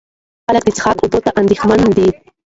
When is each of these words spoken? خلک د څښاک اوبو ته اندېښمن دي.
خلک 0.45 0.61
د 0.65 0.69
څښاک 0.77 0.97
اوبو 1.01 1.19
ته 1.25 1.29
اندېښمن 1.39 1.81
دي. 1.97 2.09